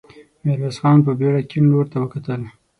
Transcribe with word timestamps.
ميرويس 0.43 0.77
خان 0.81 0.97
په 1.05 1.11
بېړه 1.19 1.41
کيڼ 1.49 1.63
لور 1.71 1.85
ته 1.91 1.97
وکتل. 2.03 2.41